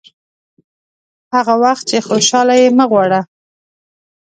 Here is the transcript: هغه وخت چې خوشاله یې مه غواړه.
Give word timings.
هغه 1.35 1.53
وخت 1.63 1.83
چې 1.89 1.97
خوشاله 2.07 2.55
یې 2.61 2.69
مه 2.77 2.85
غواړه. 2.91 3.19